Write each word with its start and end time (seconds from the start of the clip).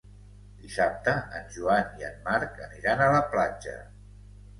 Dissabte 0.61 1.11
en 1.39 1.51
Joan 1.57 1.91
i 2.03 2.07
en 2.07 2.17
Marc 2.29 2.57
aniran 2.69 3.05
a 3.05 3.11
la 3.17 3.21
platja. 3.35 3.75